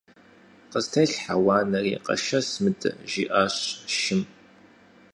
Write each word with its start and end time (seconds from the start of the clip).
-Къыстелъхьэ 0.71 1.35
уанэри, 1.45 1.93
къэшэс 2.05 2.47
мыдэ!- 2.63 2.89
жиӏащ 3.09 3.55
шым. 3.97 4.21